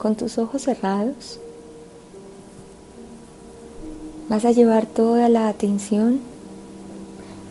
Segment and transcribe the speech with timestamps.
[0.00, 1.38] con tus ojos cerrados,
[4.30, 6.20] vas a llevar toda la atención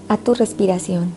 [0.08, 1.14] a tu respiración.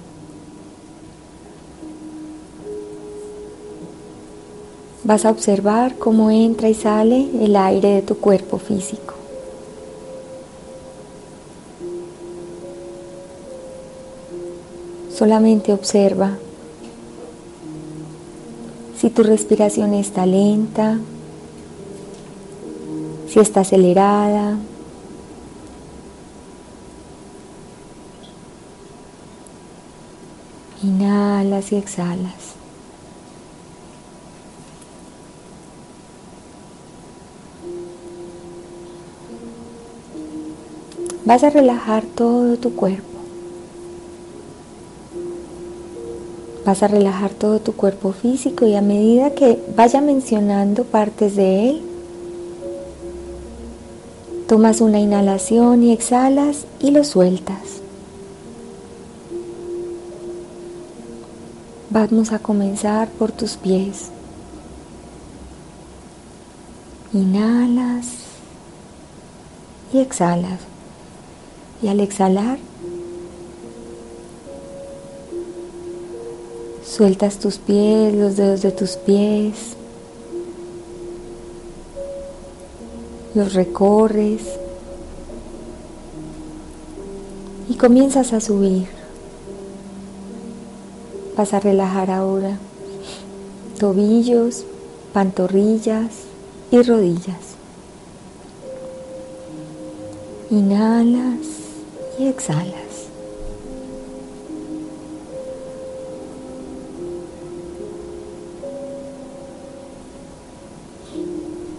[5.05, 9.15] Vas a observar cómo entra y sale el aire de tu cuerpo físico.
[15.15, 16.37] Solamente observa
[18.99, 20.99] si tu respiración está lenta
[23.33, 24.59] si está acelerada.
[30.83, 32.57] Inhalas y exhalas.
[41.25, 43.03] Vas a relajar todo tu cuerpo.
[46.67, 51.71] Vas a relajar todo tu cuerpo físico y a medida que vaya mencionando partes de
[51.71, 51.92] él,
[54.53, 57.81] Tomas una inhalación y exhalas y lo sueltas.
[61.89, 64.11] Vamos a comenzar por tus pies.
[67.15, 68.09] Inhalas
[69.95, 70.61] y exhalas.
[71.83, 72.59] Y al exhalar,
[76.85, 79.77] sueltas tus pies, los dedos de tus pies.
[83.35, 84.43] Los recorres
[87.69, 88.89] y comienzas a subir.
[91.37, 92.59] Vas a relajar ahora
[93.79, 94.65] tobillos,
[95.15, 96.25] pantorrillas
[96.71, 97.57] y rodillas.
[100.51, 101.47] Inhalas
[102.19, 102.77] y exhalas.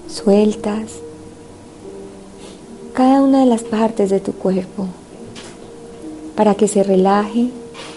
[0.09, 1.03] Sueltas
[3.33, 4.85] una de las partes de tu cuerpo
[6.35, 7.49] para que se relaje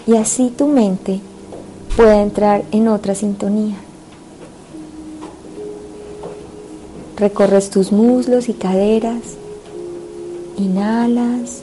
[0.07, 1.19] y así tu mente
[1.95, 3.75] pueda entrar en otra sintonía.
[7.17, 9.21] Recorres tus muslos y caderas,
[10.57, 11.61] inhalas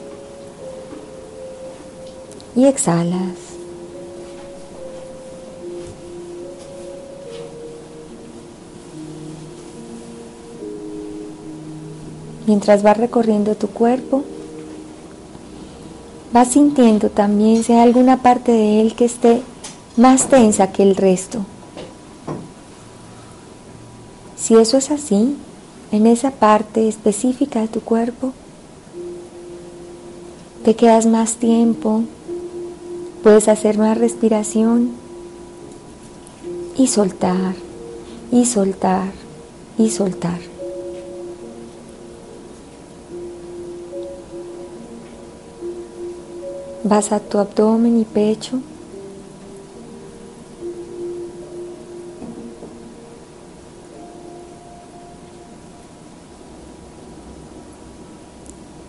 [2.55, 3.44] y exhalas.
[12.47, 14.23] Mientras vas recorriendo tu cuerpo,
[16.31, 19.41] vas sintiendo también si hay alguna parte de él que esté
[19.97, 21.45] más tensa que el resto.
[24.35, 25.37] Si eso es así,
[25.91, 28.33] en esa parte específica de tu cuerpo,
[30.63, 32.03] te quedas más tiempo,
[33.23, 34.91] puedes hacer más respiración
[36.77, 37.55] y soltar,
[38.31, 39.11] y soltar,
[39.77, 40.54] y soltar.
[46.87, 48.59] Vas a tu abdomen y pecho.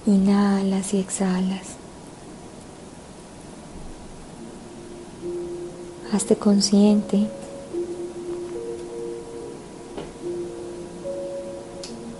[0.05, 1.69] Inhalas y exhalas.
[6.13, 7.31] Hazte consciente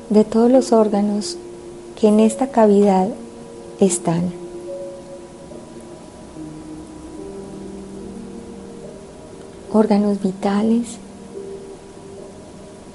[0.09, 1.37] de todos los órganos
[2.01, 3.11] que en esta cavidad
[3.79, 4.46] están.
[9.77, 10.97] Órganos vitales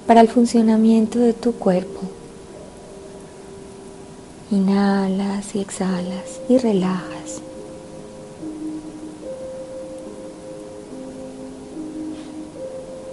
[0.07, 2.01] para el funcionamiento de tu cuerpo.
[4.49, 7.41] Inhalas y exhalas y relajas.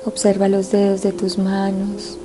[0.04, 2.16] Observa los dedos de tus manos.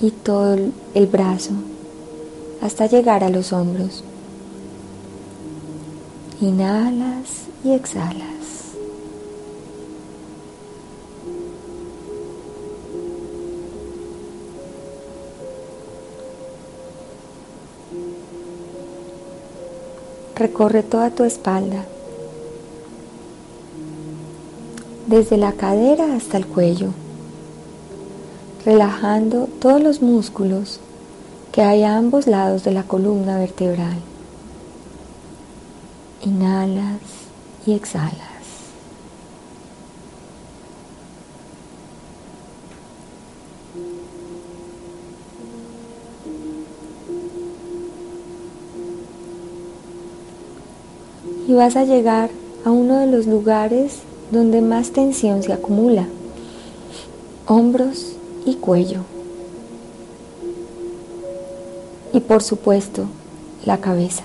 [0.00, 0.56] Y todo
[0.94, 1.52] el brazo
[2.60, 4.02] hasta llegar a los hombros.
[6.40, 8.24] Inhalas y exhalas.
[20.36, 21.84] Recorre toda tu espalda,
[25.08, 26.90] desde la cadera hasta el cuello,
[28.64, 30.78] relajando todos los músculos
[31.52, 33.98] que hay a ambos lados de la columna vertebral.
[36.24, 37.00] Inhalas
[37.66, 38.38] y exhalas.
[51.48, 52.28] y vas a llegar
[52.66, 56.06] a uno de los lugares donde más tensión se acumula,
[57.46, 59.17] hombros y cuello.
[62.12, 63.06] Y por supuesto,
[63.64, 64.24] la cabeza.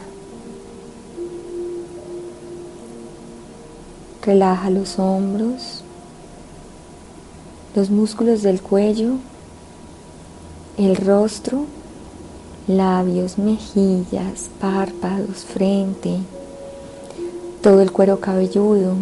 [4.21, 5.83] Relaja los hombros,
[7.75, 9.15] los músculos del cuello,
[10.77, 11.65] el rostro,
[12.67, 16.19] labios, mejillas, párpados, frente,
[17.61, 18.95] todo el cuero cabelludo.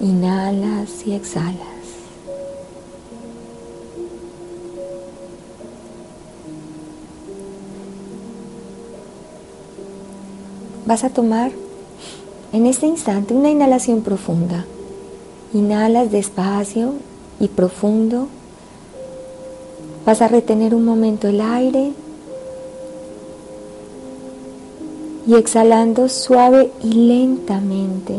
[0.00, 1.77] Inhalas y exhalas.
[10.88, 11.52] Vas a tomar
[12.54, 14.64] en este instante una inhalación profunda.
[15.52, 16.94] Inhalas despacio
[17.38, 18.28] y profundo.
[20.06, 21.92] Vas a retener un momento el aire
[25.26, 28.14] y exhalando suave y lentamente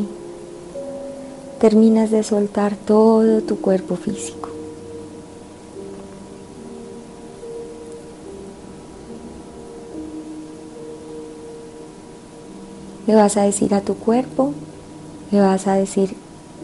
[1.60, 4.49] terminas de soltar todo tu cuerpo físico.
[13.10, 14.54] Le vas a decir a tu cuerpo,
[15.32, 16.16] le vas a decir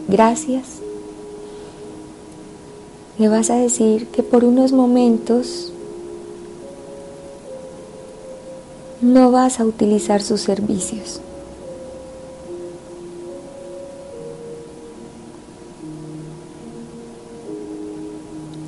[0.06, 0.78] gracias,
[3.18, 5.72] le vas a decir que por unos momentos
[9.00, 11.20] no vas a utilizar sus servicios.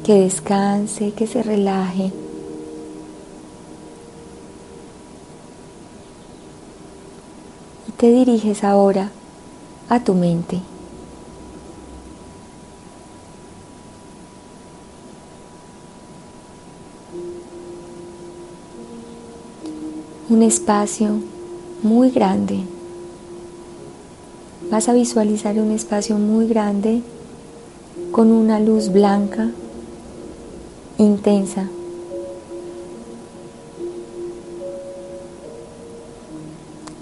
[0.03, 2.11] Que descanse, que se relaje.
[7.99, 9.11] Te diriges ahora
[9.89, 10.61] a tu mente.
[20.29, 21.09] un espacio
[21.83, 22.61] muy grande.
[24.71, 27.01] Vas a visualizar un espacio muy grande
[28.13, 29.49] con una luz blanca
[30.99, 31.69] intensa.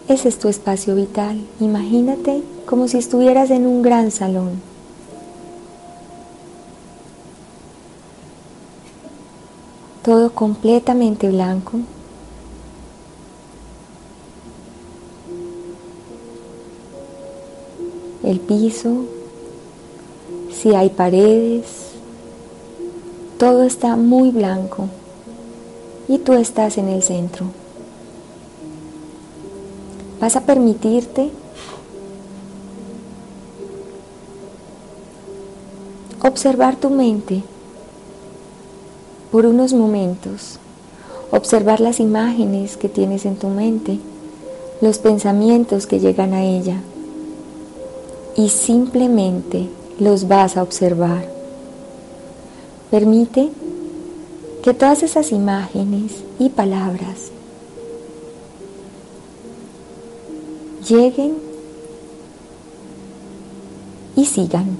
[0.08, 1.40] Ese es tu espacio vital.
[1.60, 4.60] Imagínate como si estuvieras en un gran salón.
[10.02, 11.80] Todo completamente blanco.
[18.26, 19.04] el piso,
[20.52, 21.92] si hay paredes,
[23.38, 24.88] todo está muy blanco
[26.08, 27.46] y tú estás en el centro.
[30.20, 31.30] Vas a permitirte
[36.22, 37.42] observar tu mente
[39.30, 40.58] por unos momentos,
[41.30, 43.98] observar las imágenes que tienes en tu mente,
[44.80, 46.80] los pensamientos que llegan a ella.
[48.36, 51.28] Y simplemente los vas a observar.
[52.90, 53.50] Permite
[54.62, 57.30] que todas esas imágenes y palabras
[60.88, 61.34] lleguen
[64.14, 64.76] y sigan.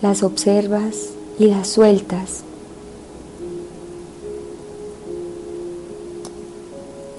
[0.00, 2.44] Las observas y las sueltas.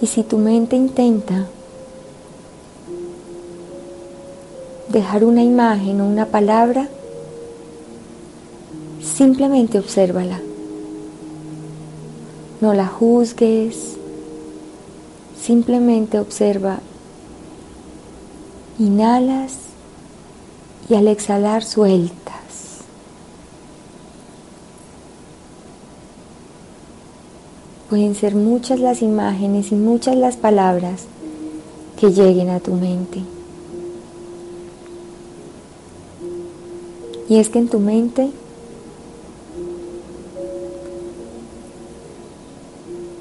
[0.01, 1.48] Y si tu mente intenta
[4.88, 6.88] dejar una imagen o una palabra,
[9.03, 10.39] simplemente obsérvala.
[12.62, 13.99] No la juzgues,
[15.41, 16.79] simplemente observa.
[18.77, 19.55] Inhalas
[20.89, 22.19] y al exhalar sueltas.
[27.89, 31.05] Pueden ser muchas las imágenes y muchas las palabras
[32.00, 33.22] que lleguen a tu mente.
[37.27, 38.31] Y es que en tu mente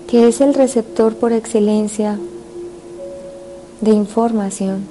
[0.08, 2.18] que es el receptor por excelencia
[3.82, 4.86] de información.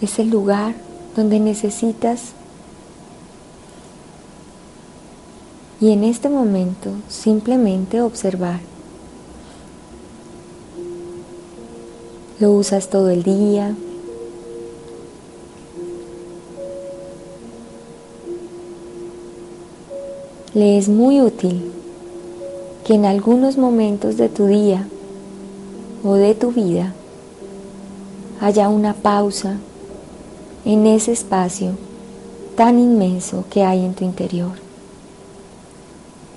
[0.00, 0.74] Es el lugar
[1.14, 2.32] donde necesitas
[5.80, 8.60] y en este momento simplemente observar.
[12.40, 13.74] Lo usas todo el día.
[20.56, 21.70] Le es muy útil
[22.86, 24.88] que en algunos momentos de tu día
[26.02, 26.94] o de tu vida
[28.40, 29.58] haya una pausa
[30.64, 31.72] en ese espacio
[32.56, 34.52] tan inmenso que hay en tu interior,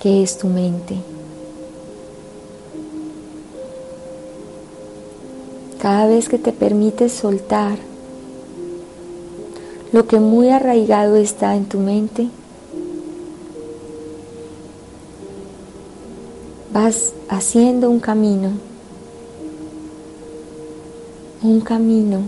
[0.02, 0.96] que es tu mente.
[5.80, 7.78] Cada vez que te permites soltar
[9.92, 12.28] lo que muy arraigado está en tu mente,
[16.72, 18.50] vas haciendo un camino,
[21.42, 22.20] un camino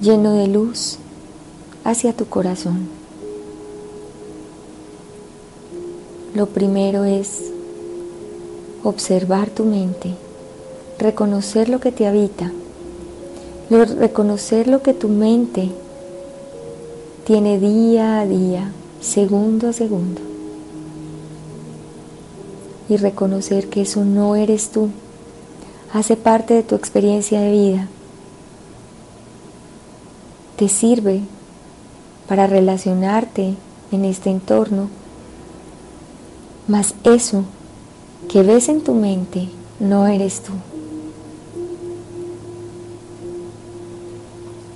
[0.00, 0.98] lleno de luz
[1.84, 2.88] hacia tu corazón.
[6.34, 7.50] Lo primero es
[8.82, 10.14] observar tu mente
[11.02, 12.52] reconocer lo que te habita,
[13.70, 15.68] reconocer lo que tu mente
[17.26, 20.31] tiene día a día, segundo a segundo.
[22.88, 24.90] Y reconocer que eso no eres tú,
[25.92, 27.88] hace parte de tu experiencia de vida.
[30.56, 31.20] Te sirve
[32.28, 33.54] para relacionarte
[33.92, 34.88] en este entorno,
[36.68, 37.44] mas eso
[38.28, 39.48] que ves en tu mente
[39.80, 40.52] no eres tú.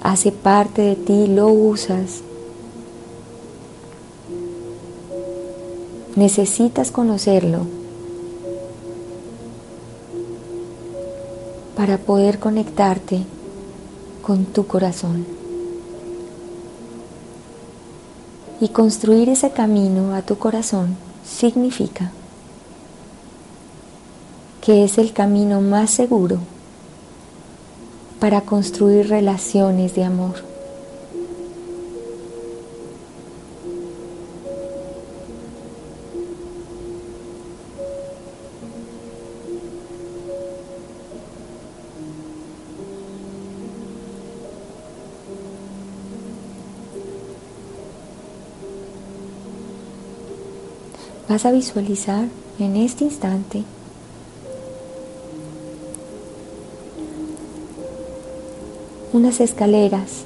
[0.06, 2.22] hace parte de ti, lo usas.
[6.14, 7.66] Necesitas conocerlo
[11.76, 13.22] para poder conectarte
[14.22, 15.26] con tu corazón
[18.60, 22.10] y construir ese camino a tu corazón significa
[24.62, 26.38] que es el camino más seguro
[28.18, 30.55] para construir relaciones de amor.
[51.36, 52.28] Vas a visualizar
[52.58, 53.62] en este instante
[59.12, 60.24] unas escaleras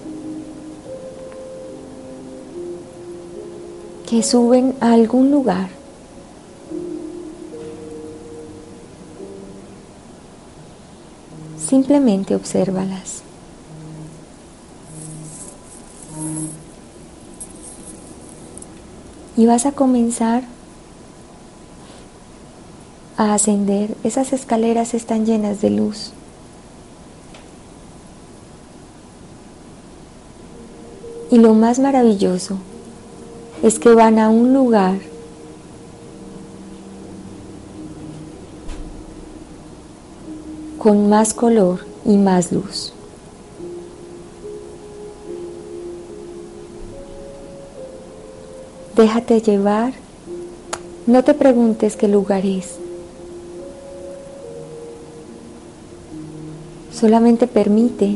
[4.08, 5.70] que suben a algún lugar.
[11.58, 13.22] Simplemente obsérvalas.
[19.36, 20.44] Y vas a comenzar
[23.20, 23.94] a ascender.
[24.02, 26.12] Esas escaleras están llenas de luz.
[31.30, 32.56] Y lo más maravilloso
[33.62, 34.96] es que van a un lugar
[40.78, 42.94] con más color y más luz.
[48.96, 49.92] Déjate llevar,
[51.06, 52.79] no te preguntes qué lugar es.
[57.00, 58.14] Solamente permite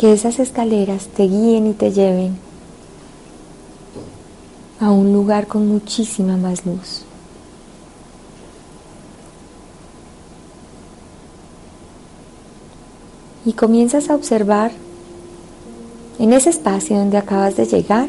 [0.00, 2.36] que esas escaleras te guíen y te lleven
[4.80, 7.02] a un lugar con muchísima más luz.
[13.44, 14.72] Y comienzas a observar
[16.18, 18.08] en ese espacio donde acabas de llegar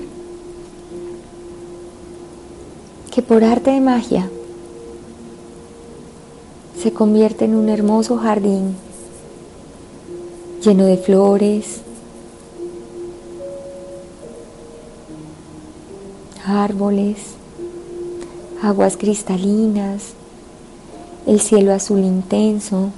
[3.12, 4.32] que por arte de magia
[6.82, 8.76] se convierte en un hermoso jardín
[10.64, 11.82] lleno de flores,
[16.44, 17.18] árboles,
[18.64, 20.14] aguas cristalinas,
[21.28, 22.90] el cielo azul intenso.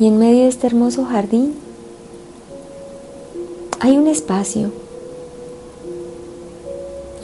[0.00, 1.54] Y en medio de este hermoso jardín
[3.80, 4.85] hay un espacio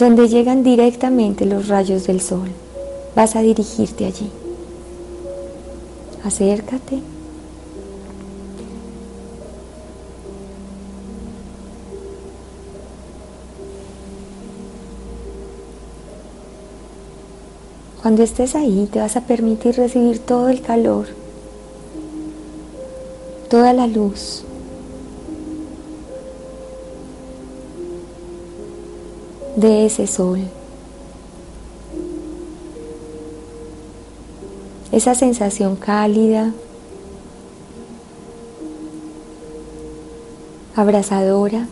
[0.03, 2.49] donde llegan directamente los rayos del sol
[3.15, 4.29] vas a dirigirte allí.
[6.25, 6.99] Acércate.
[18.03, 21.07] Cuando estés ahí te vas a permitir recibir todo el calor
[23.49, 24.43] toda la luz
[29.57, 30.41] de ese sol.
[34.91, 36.53] Esa sensación cálida,
[40.77, 41.67] abrazadora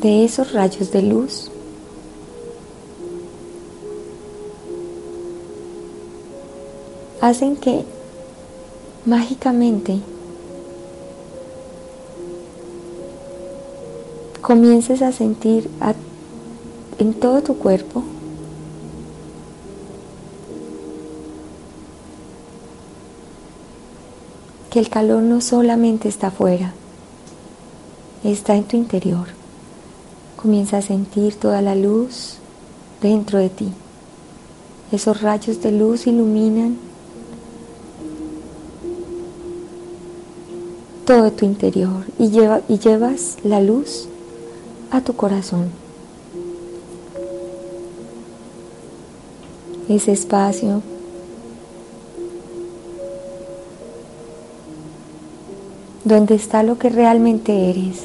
[0.00, 1.52] de esos rayos de luz.
[7.22, 7.84] hacen que
[9.06, 10.00] mágicamente
[14.42, 15.70] comiences a sentir
[16.98, 18.02] en todo tu cuerpo
[24.70, 26.72] que el calor no solamente está afuera,
[28.24, 29.28] está en tu interior.
[30.36, 32.38] Comienza a sentir toda la luz
[33.00, 33.68] dentro de ti.
[34.90, 36.78] Esos rayos de luz iluminan
[41.06, 44.08] todo tu interior y, lleva, y llevas la luz
[44.92, 45.70] a tu corazón.
[49.88, 50.82] Ese espacio
[56.04, 58.04] donde está lo que realmente eres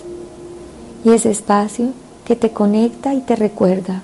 [1.04, 1.90] y ese espacio
[2.26, 4.02] que te conecta y te recuerda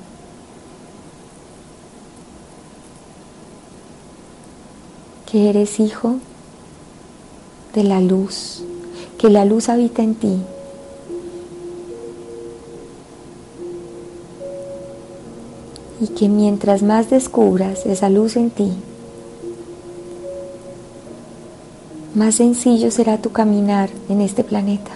[5.31, 6.17] que eres hijo
[7.73, 8.61] de la luz,
[9.17, 10.37] que la luz habita en ti.
[16.03, 18.73] Y que mientras más descubras esa luz en ti,
[22.13, 24.91] más sencillo será tu caminar en este planeta.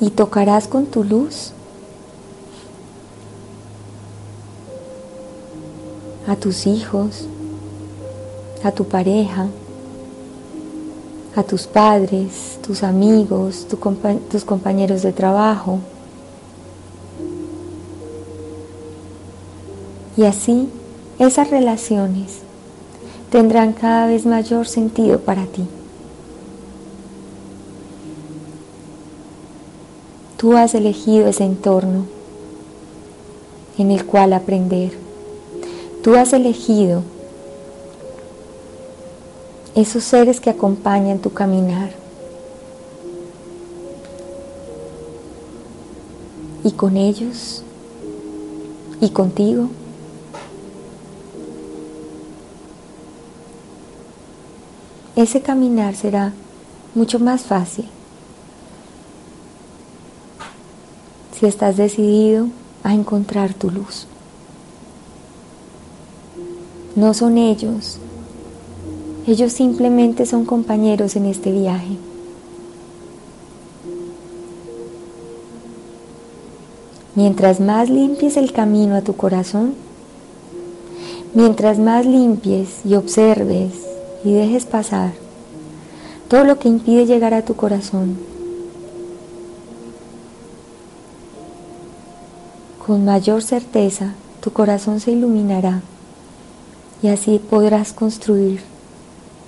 [0.00, 1.50] Y tocarás con tu luz
[6.28, 7.26] a tus hijos,
[8.62, 9.48] a tu pareja,
[11.34, 13.66] a tus padres, tus amigos,
[14.30, 15.80] tus compañeros de trabajo.
[20.20, 20.68] Y así
[21.18, 22.40] esas relaciones
[23.30, 25.64] tendrán cada vez mayor sentido para ti.
[30.36, 32.04] Tú has elegido ese entorno
[33.78, 34.92] en el cual aprender.
[36.04, 37.02] Tú has elegido
[39.74, 41.92] esos seres que acompañan tu caminar.
[46.62, 47.62] Y con ellos
[49.00, 49.70] y contigo.
[55.20, 56.32] Ese caminar será
[56.94, 57.84] mucho más fácil
[61.38, 62.46] si estás decidido
[62.82, 64.06] a encontrar tu luz.
[66.96, 67.98] No son ellos
[69.26, 71.98] ellos simplemente son compañeros en este viaje.
[77.14, 79.74] Mientras más limpies el camino a tu corazón,
[81.34, 83.89] mientras más limpies y observes
[84.24, 85.12] y dejes pasar
[86.28, 88.16] todo lo que impide llegar a tu corazón,
[92.86, 95.82] con mayor certeza tu corazón se iluminará
[97.02, 98.60] y así podrás construir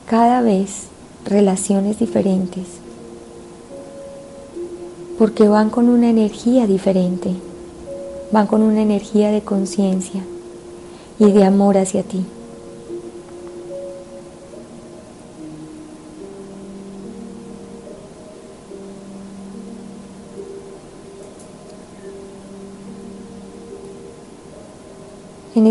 [0.06, 0.88] cada vez
[1.24, 2.66] relaciones diferentes,
[5.18, 7.30] porque van con una energía diferente,
[8.32, 10.22] van con una energía de conciencia
[11.18, 12.24] y de amor hacia ti.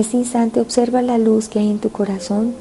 [0.01, 2.53] Este instante observa la luz que hay en tu corazón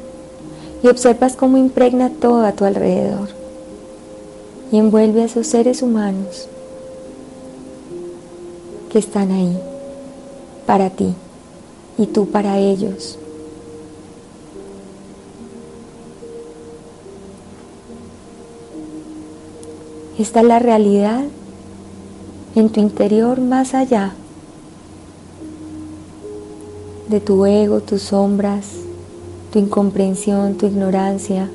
[0.83, 3.29] y observas cómo impregna todo a tu alrededor
[4.73, 6.49] y envuelve a esos seres humanos
[8.91, 9.59] que están ahí
[10.67, 11.15] para ti
[11.99, 13.19] y tú para ellos.
[20.19, 21.25] Esta es la realidad
[22.55, 24.13] en tu interior más allá
[27.11, 28.67] de tu ego, tus sombras,
[29.53, 31.51] tu incomprensión, tu ignorancia,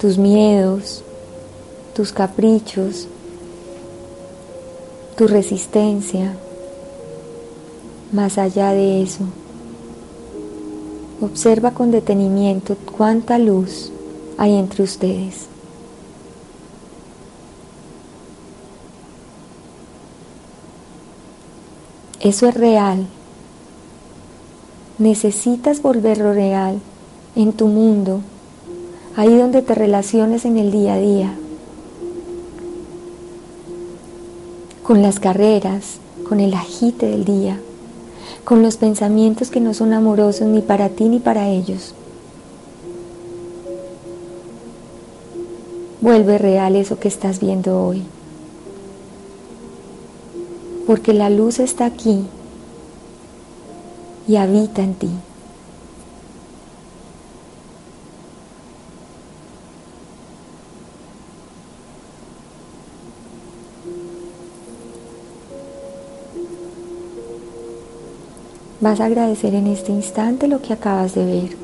[0.00, 1.02] tus miedos,
[1.92, 3.08] tus caprichos,
[5.16, 6.36] tu resistencia.
[8.12, 9.24] Más allá de eso,
[11.20, 13.90] observa con detenimiento cuánta luz
[14.38, 15.46] hay entre ustedes.
[22.20, 23.08] Eso es real
[24.98, 26.78] necesitas volverlo real
[27.36, 28.20] en tu mundo,
[29.16, 31.34] ahí donde te relaciones en el día a día,
[34.82, 37.58] con las carreras, con el agite del día,
[38.44, 41.94] con los pensamientos que no son amorosos ni para ti ni para ellos.
[46.00, 48.02] Vuelve real eso que estás viendo hoy.
[50.86, 52.26] Porque la luz está aquí
[54.26, 55.10] y habita en ti.
[68.80, 71.56] Vas a agradecer en este instante lo que acabas de ver.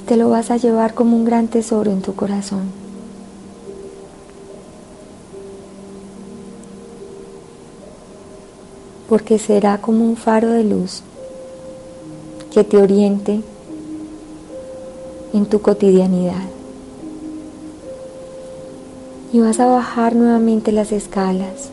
[0.00, 2.83] Y te lo vas a llevar como un gran tesoro en tu corazón.
[9.14, 11.04] Porque será como un faro de luz
[12.52, 13.42] que te oriente
[15.32, 16.48] en tu cotidianidad
[19.32, 21.70] y vas a bajar nuevamente las escalas.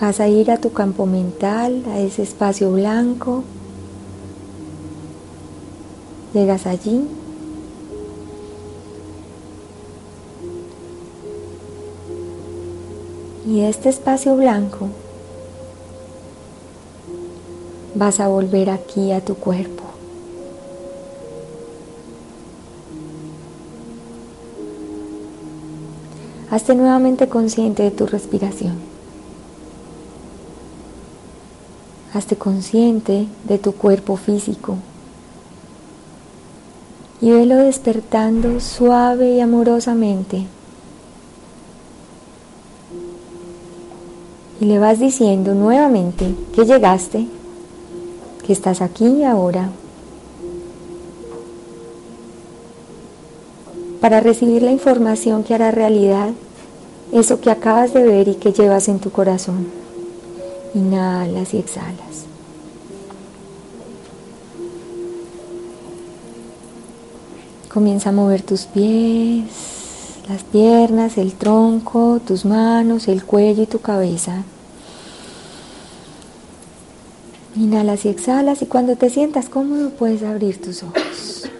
[0.00, 3.44] Vas a ir a tu campo mental, a ese espacio blanco.
[6.32, 7.06] Llegas allí.
[13.46, 14.88] Y este espacio blanco
[17.94, 19.84] vas a volver aquí a tu cuerpo.
[26.50, 28.74] Hazte nuevamente consciente de tu respiración.
[32.12, 34.76] Hazte consciente de tu cuerpo físico.
[37.20, 40.46] Y velo despertando suave y amorosamente.
[44.60, 47.26] Y le vas diciendo nuevamente que llegaste
[48.46, 49.70] que estás aquí y ahora
[54.00, 56.30] para recibir la información que hará realidad
[57.12, 59.66] eso que acabas de ver y que llevas en tu corazón.
[60.74, 62.26] Inhalas y exhalas.
[67.72, 69.44] Comienza a mover tus pies,
[70.30, 74.44] las piernas, el tronco, tus manos, el cuello y tu cabeza.
[77.56, 81.50] Inhalas y exhalas y cuando te sientas cómodo puedes abrir tus ojos.